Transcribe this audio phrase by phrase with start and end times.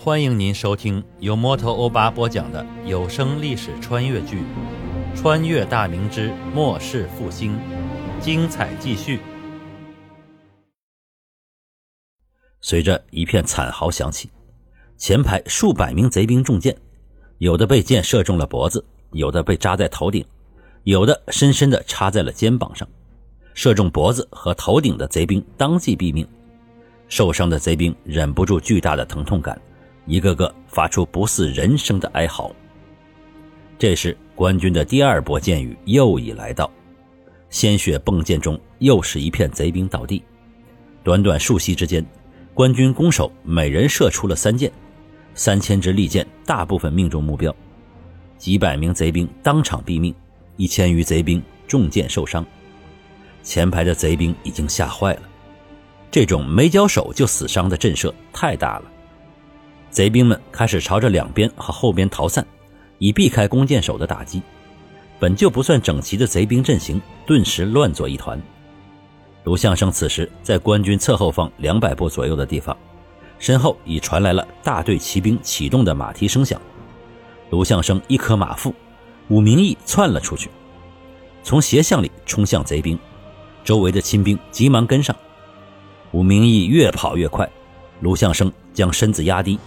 [0.00, 4.42] 欢迎您收听由摩托欧巴播讲的有声历史穿越剧
[5.16, 7.52] 《穿越大明之末世复兴》，
[8.20, 9.18] 精彩继续。
[12.60, 14.30] 随着一片惨嚎响起，
[14.96, 16.76] 前排数百名贼兵中箭，
[17.38, 20.24] 有的被箭射中了脖子，有的被扎在头顶，
[20.84, 22.88] 有的深深地插在了肩膀上。
[23.52, 26.24] 射中脖子和头顶的贼兵当即毙命，
[27.08, 29.60] 受伤的贼兵忍不住巨大的疼痛感。
[30.08, 32.50] 一个个发出不似人声的哀嚎。
[33.78, 36.68] 这时，官军的第二波箭雨又已来到，
[37.50, 40.22] 鲜血迸溅中，又是一片贼兵倒地。
[41.04, 42.04] 短短数息之间，
[42.54, 44.72] 官军弓手每人射出了三箭，
[45.34, 47.54] 三千支利箭大部分命中目标，
[48.38, 50.14] 几百名贼兵当场毙命，
[50.56, 52.44] 一千余贼兵中箭受伤。
[53.42, 55.22] 前排的贼兵已经吓坏了，
[56.10, 58.90] 这种没交手就死伤的震慑太大了。
[59.90, 62.46] 贼兵们开始朝着两边和后边逃散，
[62.98, 64.42] 以避开弓箭手的打击。
[65.18, 68.40] 本就不算整齐的贼兵阵型顿时乱作一团。
[69.44, 72.76] 卢相生此时在官军侧后方两百步左右的地方，
[73.38, 76.60] 身后已传来了大队骑兵启动的马蹄声响。
[77.50, 78.74] 卢相生一颗马腹，
[79.28, 80.50] 武明义窜了出去，
[81.42, 82.98] 从斜巷里冲向贼兵，
[83.64, 85.16] 周围的亲兵急忙跟上。
[86.12, 87.48] 武明义越跑越快，
[88.00, 89.58] 卢相生将身子压低。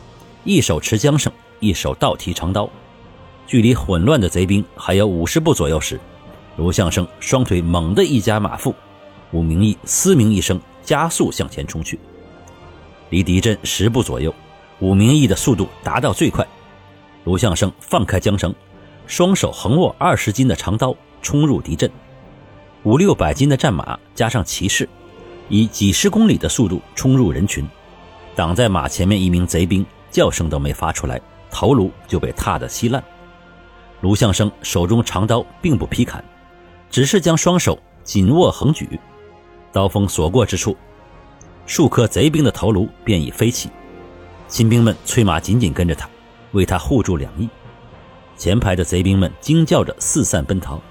[0.44, 2.70] 一手持缰绳，一手倒提长刀，
[3.46, 6.00] 距离混乱的贼兵还有五十步左右时，
[6.58, 8.74] 卢相生双腿猛地一夹马腹，
[9.32, 12.00] 武明义嘶鸣一声，加速向前冲去。
[13.12, 14.34] 离敌阵十步左右，
[14.80, 16.46] 武明义的速度达到最快，
[17.26, 18.54] 卢相生放开缰绳，
[19.06, 21.92] 双手横握二十斤的长刀，冲入敌阵。
[22.84, 24.90] 五六百斤的战马加上骑士，
[25.50, 27.64] 以几十公里的速度冲入人群，
[28.36, 29.86] 挡在马前面一名贼兵。
[30.12, 33.04] 叫声都没发出来，头颅就被踏得稀烂。
[34.02, 36.24] 卢相生手中长刀并不劈砍，
[36.90, 39.00] 只是将双手紧握横举，
[39.72, 40.76] 刀锋所过之处，
[41.66, 43.70] 数颗贼兵的头颅便已飞起。
[44.48, 46.10] 亲兵们催马紧紧跟着他，
[46.52, 47.48] 为他护住两翼。
[48.36, 50.82] 前排的贼兵们惊叫着四散奔逃，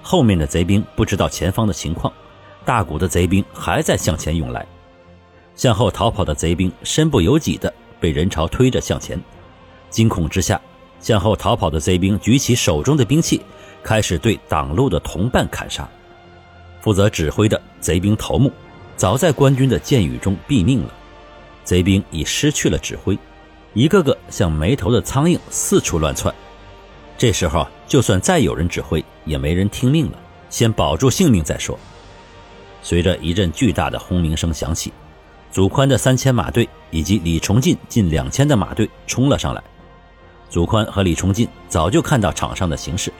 [0.00, 2.10] 后面的贼兵不知道前方的情况，
[2.64, 4.64] 大股的贼兵还在向前涌来。
[5.56, 7.70] 向后逃跑的贼兵身不由己的。
[8.00, 9.20] 被人潮推着向前，
[9.90, 10.60] 惊恐之下，
[11.00, 13.42] 向后逃跑的贼兵举起手中的兵器，
[13.82, 15.88] 开始对挡路的同伴砍杀。
[16.80, 18.50] 负责指挥的贼兵头目，
[18.96, 20.94] 早在官军的箭雨中毙命了。
[21.62, 23.16] 贼兵已失去了指挥，
[23.74, 26.34] 一个个像没头的苍蝇四处乱窜。
[27.18, 30.18] 这时候，就算再有人指挥，也没人听命了。
[30.48, 31.78] 先保住性命再说。
[32.82, 34.90] 随着一阵巨大的轰鸣声响起。
[35.50, 39.62] 祖宽的三千马队以及李崇进近两千的马队冲了上来。
[40.48, 43.12] 祖宽和李崇进早就看到场上的形势，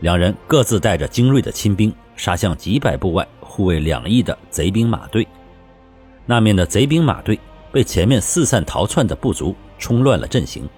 [0.00, 5.26] 两人各自带着精锐的亲兵杀向几百步外护卫两翼的贼兵马队。
[6.26, 7.38] 那面的贼兵马队
[7.72, 10.68] 被前面四散逃窜的部族冲乱了阵型，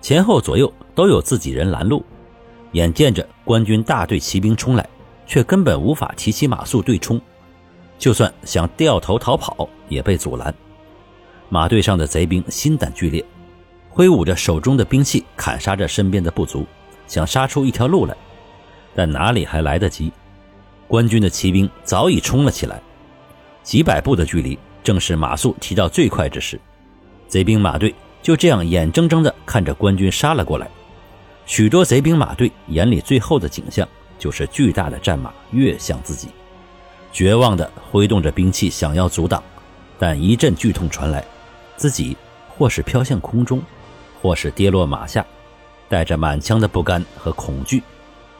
[0.00, 2.04] 前后左右都有自己人拦路。
[2.72, 4.88] 眼见着官军大队骑兵冲来，
[5.26, 7.20] 却根本无法提起马速对冲。
[7.98, 10.54] 就算想掉头逃跑，也被阻拦。
[11.48, 13.24] 马队上的贼兵心胆俱裂，
[13.88, 16.66] 挥舞着手中的兵器，砍杀着身边的部族，
[17.06, 18.16] 想杀出一条路来。
[18.94, 20.12] 但哪里还来得及？
[20.88, 22.80] 官军的骑兵早已冲了起来，
[23.62, 26.60] 几百步的距离，正是马谡提到最快之时。
[27.28, 30.68] 贼兵马队就这样眼睁睁地看着官军杀了过来。
[31.44, 33.86] 许多贼兵马队眼里最后的景象，
[34.18, 36.28] 就是巨大的战马跃向自己。
[37.16, 39.42] 绝望地挥动着兵器，想要阻挡，
[39.98, 41.24] 但一阵剧痛传来，
[41.74, 42.14] 自己
[42.46, 43.62] 或是飘向空中，
[44.20, 45.24] 或是跌落马下，
[45.88, 47.82] 带着满腔的不甘和恐惧，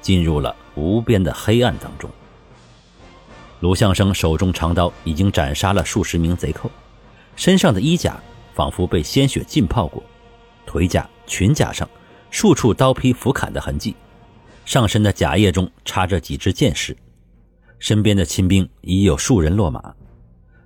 [0.03, 2.11] 进入了无边的黑暗当中。
[3.61, 6.71] 卢相生手中长刀已经斩杀了数十名贼寇，
[7.35, 8.21] 身上的衣甲
[8.53, 10.03] 仿佛被鲜血浸泡过，
[10.67, 11.89] 腿甲、裙甲上
[12.31, 13.97] 数处刀劈斧砍的痕迹，
[14.67, 16.95] 上身的甲叶中插着几支箭矢。
[17.79, 19.95] 身边的亲兵已有数人落马，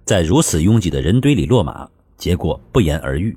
[0.05, 3.37] 在如此拥挤的人堆里落马，结果不言而喻。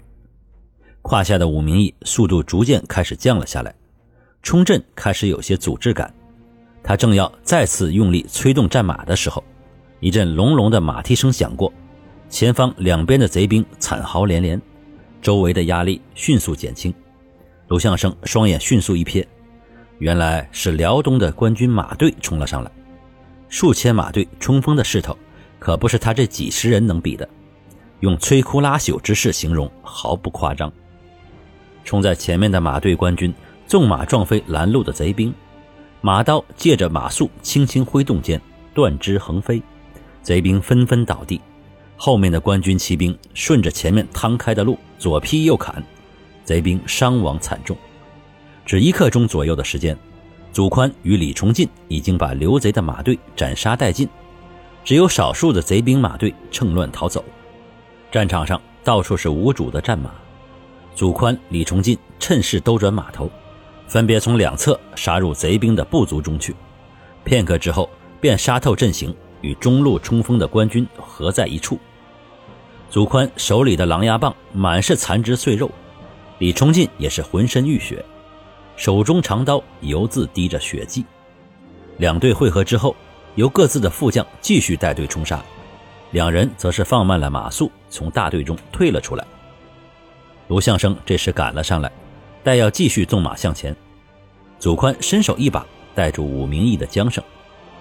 [1.01, 3.73] 胯下的武明义速度逐渐开始降了下来，
[4.41, 6.13] 冲阵开始有些阻滞感。
[6.81, 9.43] 他正要再次用力催动战马的时候，
[9.99, 11.71] 一阵隆隆的马蹄声响过，
[12.29, 14.61] 前方两边的贼兵惨嚎连连，
[15.21, 16.93] 周围的压力迅速减轻。
[17.69, 19.25] 卢相生双眼迅速一瞥，
[19.97, 22.71] 原来是辽东的官军马队冲了上来。
[23.53, 25.15] 数千马队冲锋的势头，
[25.59, 27.29] 可不是他这几十人能比的。
[27.99, 30.73] 用摧枯拉朽之势形容毫不夸张。
[31.83, 33.31] 冲在前面的马队官军
[33.67, 35.31] 纵马撞飞拦路的贼兵，
[36.01, 38.41] 马刀借着马速轻轻挥动间，
[38.73, 39.61] 断肢横飞，
[40.23, 41.39] 贼兵纷纷倒地。
[41.95, 45.81] 后面的官军骑兵顺着前面趟开的路左劈右砍，
[46.43, 47.77] 贼兵伤亡惨重。
[48.65, 49.95] 只一刻钟左右的时间，
[50.53, 54.07] 祖宽与李崇进已经把刘贼的马队斩杀殆尽，
[54.85, 57.25] 只有少数的贼兵马队趁乱逃走。
[58.11, 60.11] 战场上到处是无主的战马，
[60.93, 63.27] 祖宽、李崇进趁势兜转马头，
[63.87, 66.55] 分别从两侧杀入贼兵的部族中去。
[67.23, 67.89] 片刻之后，
[68.21, 71.79] 便杀透阵型，与中路冲锋的官军合在一处。
[72.91, 75.71] 祖宽手里的狼牙棒满是残肢碎肉，
[76.37, 78.05] 李崇进也是浑身浴血。
[78.75, 81.05] 手中长刀犹自滴着血迹，
[81.97, 82.95] 两队会合之后，
[83.35, 85.43] 由各自的副将继续带队冲杀，
[86.11, 89.25] 两人则是放慢了马速，从大队中退了出来。
[90.47, 91.91] 卢相生这时赶了上来，
[92.43, 93.75] 待要继续纵马向前，
[94.59, 97.23] 祖宽伸手一把带住武明义的缰绳，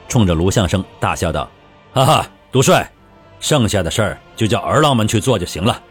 [0.09, 1.51] 冲着卢相生大笑道
[1.93, 2.89] ：“哈哈，督帅，
[3.41, 5.83] 剩下的事儿就叫儿郎们去做就行了，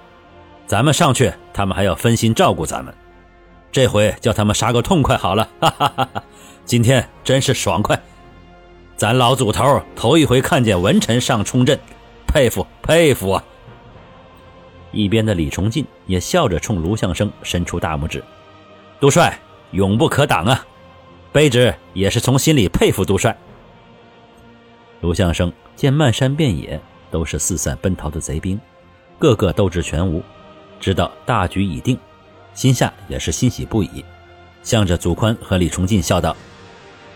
[0.67, 2.93] 咱们上去，他们还要分心照顾咱们。”
[3.71, 6.23] 这回叫他们杀个痛快好了， 哈哈哈哈！
[6.65, 7.99] 今天真是爽快，
[8.97, 11.79] 咱老祖头头一回看见文臣上冲阵，
[12.27, 13.43] 佩服佩服啊！
[14.91, 18.21] 一边的李崇进也笑着冲卢相生伸出大拇指
[18.99, 19.39] ：“杜帅
[19.71, 20.65] 永不可挡啊！
[21.31, 23.35] 卑职也是从心里佩服杜帅。”
[24.99, 26.77] 卢相生见漫山遍野
[27.09, 28.59] 都是四散奔逃的贼兵，
[29.17, 30.21] 个个斗志全无，
[30.77, 31.97] 知道大局已定。
[32.53, 34.03] 心下也是欣喜不已，
[34.63, 36.35] 向着祖宽和李崇进笑道：“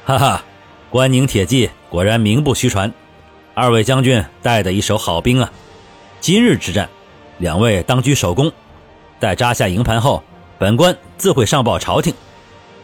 [0.06, 0.44] 哈哈，
[0.90, 2.92] 关宁铁骑果然名不虚传，
[3.54, 5.52] 二位将军带的一手好兵啊！
[6.22, 6.90] 今日之战，
[7.38, 8.52] 两位当居首功，
[9.20, 10.24] 待扎下营盘后，
[10.58, 12.14] 本官自会上报朝廷，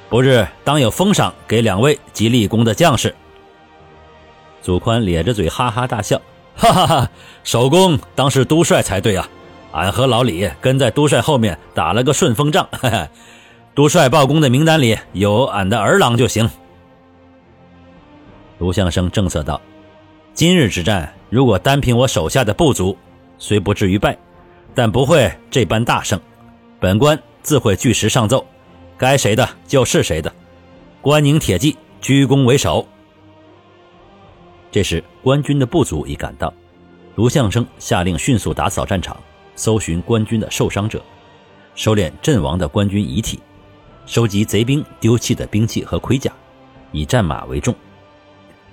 [0.09, 3.15] 不日当有封赏给两位及立功的将士。”
[4.61, 6.21] 祖宽咧着嘴哈哈大笑
[6.55, 7.09] ：“哈哈哈，
[7.43, 9.27] 首功当是都帅才对啊！”
[9.71, 12.67] 俺和老李跟在都帅后面打了个顺风仗，
[13.73, 16.49] 都帅报功的名单里有俺的儿郎就行。
[18.57, 19.59] 卢相生正色道
[20.35, 22.97] ：“今日之战，如果单凭我手下的部族，
[23.37, 24.17] 虽不至于败，
[24.75, 26.19] 但不会这般大胜。
[26.79, 28.45] 本官自会据实上奏，
[28.97, 30.31] 该谁的就是谁的。
[31.01, 32.85] 关宁铁骑居功为首。”
[34.69, 36.53] 这时，官军的部族已赶到，
[37.15, 39.17] 卢相生下令迅速打扫战场。
[39.61, 40.99] 搜寻官军的受伤者，
[41.75, 43.39] 收敛阵亡的官军遗体，
[44.07, 46.33] 收集贼兵丢弃的兵器和盔甲，
[46.91, 47.75] 以战马为重。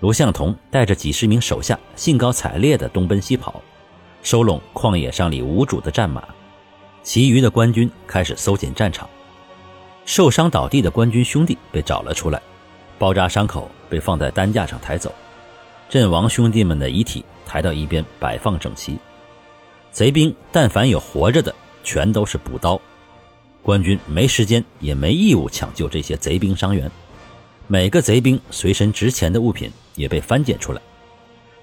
[0.00, 3.60] 卢向同带着几十名手下兴高采烈地东奔西跑，
[4.22, 6.24] 收拢旷野上里无主的战马。
[7.02, 9.06] 其余的官军开始搜检战场，
[10.06, 12.40] 受伤倒地的官军兄弟被找了出来，
[12.98, 15.14] 包扎伤口被放在担架上抬走，
[15.90, 18.98] 阵亡兄弟们的遗体抬到一边摆放整齐。
[19.92, 22.80] 贼兵但凡有活着的，全都是补刀。
[23.62, 26.90] 官军没时间也没义务抢救这些贼兵伤员。
[27.66, 30.80] 每个贼兵随身值钱的物品也被翻检出来。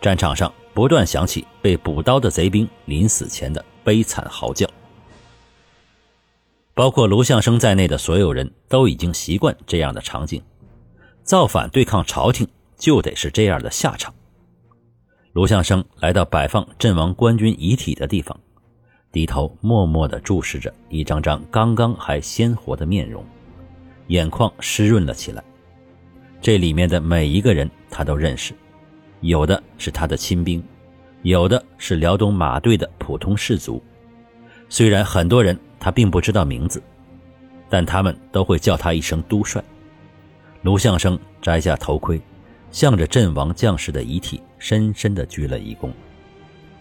[0.02, 4.70] 战场上不断响起被补刀的贼兵临死前的悲惨嚎叫。
[6.76, 10.44] 包括卢相生在内的所有人都已经习惯这样的场景。
[11.24, 12.48] 造反对抗朝廷，
[12.78, 14.14] 就得是这样的下场。
[15.36, 18.40] 卢相生来到摆放阵亡官军遗体的地方，
[19.12, 23.22] 低头默默地注视着一张张刚刚还鲜活的面容，
[24.08, 25.44] 眼眶湿润了起来。
[26.40, 28.54] 这里面的每一个人他都认识，
[29.20, 30.64] 有的是他的亲兵，
[31.24, 33.84] 有的是辽东马队的普通士卒。
[34.70, 36.82] 虽然很多人他并不知道名字，
[37.70, 39.62] 但他们都会叫他一声都帅。
[40.62, 42.22] 卢相生摘下头盔。
[42.76, 45.90] 向着阵亡将士的遗体深深地鞠了一躬，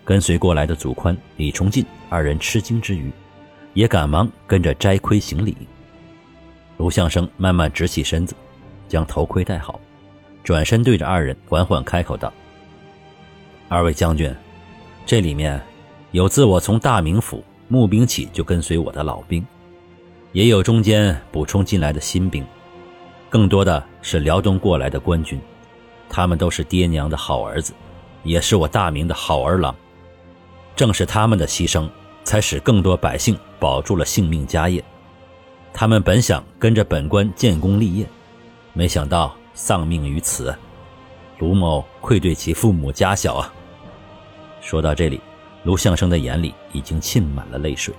[0.05, 3.13] 跟随过来的祖宽、李崇进二人吃惊之余，
[3.75, 5.57] 也赶忙跟着摘盔行礼。
[6.79, 8.35] 卢相生慢慢直起身子，
[8.89, 9.79] 将头盔戴好，
[10.43, 12.33] 转身对着二人缓缓开口道
[13.71, 14.35] ：“二位将军，
[15.07, 15.63] 这里面
[16.11, 19.47] 有自我从大名府募兵起就跟随我的老兵，
[20.33, 22.45] 也有中间补充进来的新兵，
[23.31, 25.41] 更多的是辽东过来的官军。”
[26.17, 27.73] 他们都是爹娘的好儿子，
[28.23, 29.75] 也是我大明的好儿郎。
[30.77, 31.89] 正是他们的牺牲，
[32.23, 34.83] 才使更多百姓保住了性命家业。
[35.73, 38.07] 他们本想跟着本官建功立业，
[38.75, 40.55] 没想到丧命于此。
[41.41, 43.53] 卢某愧对其父母家小啊！
[44.61, 45.21] 说到这里，
[45.65, 47.93] 卢相生的眼里已经沁满了泪水。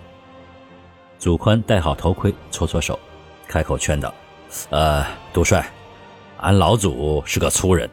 [1.20, 2.98] 祖宽戴好头盔，搓搓手，
[3.46, 4.14] 开口劝道
[4.72, 5.70] ：“呃，杜帅，
[6.38, 7.90] 俺老祖是个粗人，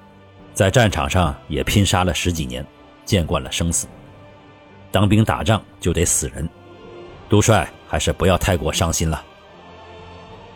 [0.54, 2.64] 在战场上也拼杀了十几年，
[3.04, 3.86] 见惯了生死。
[4.90, 6.48] 当兵打仗就得死人，
[7.28, 9.24] 杜帅还是不要太过伤心了。”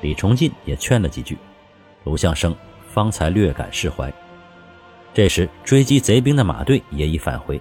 [0.03, 1.39] 李崇进也劝了几句，
[2.05, 2.55] 卢相生
[2.93, 4.13] 方才略感释怀。
[5.15, 7.59] 这时，追击贼兵的马队也已返回，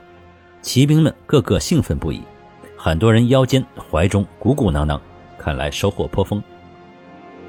[0.62, 2.22] 骑兵们个个兴奋不已，
[2.78, 5.02] 很多人腰间、怀中鼓鼓囊囊，
[5.38, 6.44] 看来收获颇丰。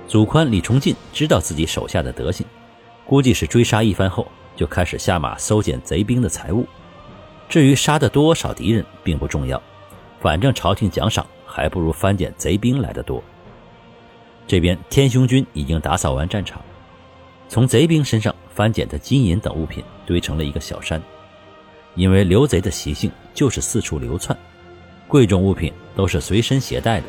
[0.06, 2.46] 祖宽、李崇进知道自己手下的德行，
[3.04, 4.24] 估计是追杀一番后，
[4.56, 6.66] 就开始下马搜捡贼兵的财物。
[7.48, 9.62] 至于杀的多少敌人，并不重要，
[10.20, 13.22] 反正朝廷奖赏还不如翻捡贼兵来的多。
[14.48, 16.60] 这边天雄军已经打扫完战场，
[17.48, 21.00] 从贼兵身上翻捡的金银等物品堆成了一个小山。
[21.94, 24.36] 因为刘贼的习性就是四处流窜，
[25.08, 27.06] 贵重物品都是随身携带的。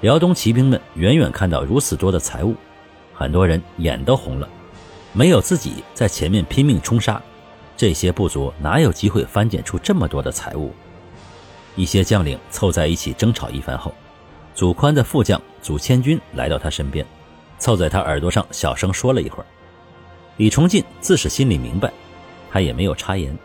[0.00, 2.54] 辽东骑兵们远远看到如此多的财物，
[3.14, 4.48] 很多人眼都红了。
[5.16, 7.22] 没有自己在前面拼命冲杀，
[7.76, 10.72] 这些部族哪有机会翻捡出这么多的财物？
[11.76, 13.94] 一些将领凑在一起争吵一番后。
[14.56, 17.06] 祖宽的副将祖千军来到他身边，
[17.58, 19.46] 凑在他耳朵上小声说了一会儿。
[20.36, 21.92] 李崇进自是心里明白，
[22.50, 23.36] 他也没有插言。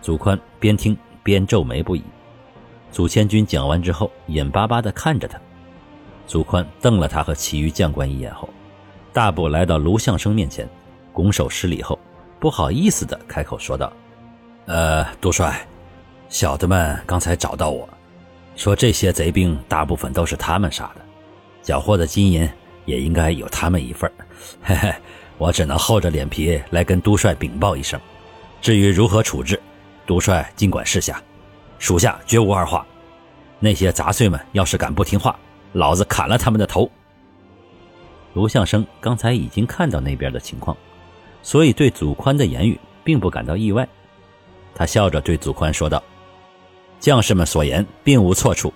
[0.00, 2.02] 祖宽边听边皱眉不已。
[2.90, 5.38] 祖千军讲完之后，眼巴巴地看着他。
[6.26, 8.48] 祖宽瞪了他和其余将官一眼后，
[9.12, 10.68] 大步来到卢相生面前，
[11.18, 11.98] 拱手施礼后，
[12.38, 13.92] 不好意思地开口说道
[14.66, 15.66] ：“呃，督帅，
[16.28, 17.88] 小的们刚才找到我。”
[18.54, 21.00] 说这些贼兵大部分都是他们杀的，
[21.60, 22.48] 缴获的金银
[22.84, 24.08] 也应该有他们一份
[24.62, 24.94] 嘿嘿，
[25.38, 28.00] 我只能厚着脸皮来跟督帅禀报一声。
[28.60, 29.60] 至于如何处置，
[30.06, 31.20] 督帅尽管示下，
[31.80, 32.86] 属下绝无二话。
[33.58, 35.36] 那些杂碎们要是敢不听话，
[35.72, 36.88] 老子砍了他们的头。
[38.34, 40.76] 卢相生刚才已经看到那边的情况，
[41.42, 43.88] 所以对祖宽的言语并不感到意外。
[44.74, 46.02] 他笑着对祖宽说道。
[47.00, 48.72] 将士们所言并无错处，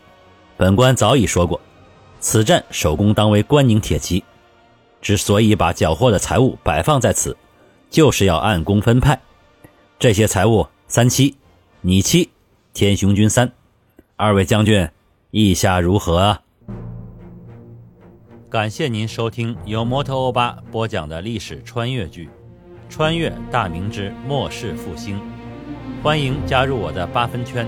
[0.57, 1.61] 本官早已说过，
[2.21, 4.23] 此战首功当为关宁铁骑。
[5.01, 7.37] 之所以把缴获的财物摆放在此，
[7.91, 9.21] 就是要按功分派。
[9.99, 11.37] 这些财物，三七，
[11.81, 12.31] 你七，
[12.73, 13.53] 天雄军三，
[14.15, 14.89] 二位将军，
[15.33, 16.39] 意下如何？
[18.49, 22.27] 感谢您收听由摩托欧巴播讲的历史穿越剧
[22.93, 25.17] 《穿越大明之末世复兴》，
[26.03, 27.67] 欢迎加入我的八分圈。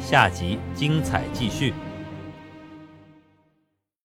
[0.00, 1.74] 下集精彩继续。